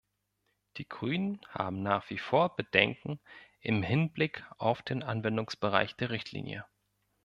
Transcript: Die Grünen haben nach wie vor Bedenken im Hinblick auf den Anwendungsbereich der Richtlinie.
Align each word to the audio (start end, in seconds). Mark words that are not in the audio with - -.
Die 0.77 0.87
Grünen 0.89 1.39
haben 1.49 1.83
nach 1.83 2.09
wie 2.09 2.17
vor 2.17 2.55
Bedenken 2.55 3.19
im 3.59 3.83
Hinblick 3.83 4.43
auf 4.57 4.81
den 4.81 5.03
Anwendungsbereich 5.03 5.95
der 5.95 6.09
Richtlinie. 6.09 6.65